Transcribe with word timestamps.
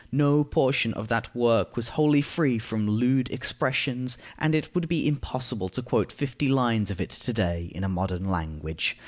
No 0.11 0.43
portion 0.43 0.95
of 0.95 1.09
that 1.09 1.35
work 1.35 1.75
was 1.77 1.89
wholly 1.89 2.23
free 2.23 2.57
from 2.57 2.87
lewd 2.87 3.29
expressions, 3.29 4.17
and 4.39 4.55
it 4.55 4.73
would 4.73 4.87
be 4.87 5.07
impossible 5.07 5.69
to 5.69 5.83
quote 5.83 6.11
fifty 6.11 6.49
lines 6.49 6.89
of 6.89 6.99
it 6.99 7.11
to 7.11 7.31
day 7.31 7.71
in 7.75 7.83
a 7.83 7.87
modern 7.87 8.27
language. 8.27 8.97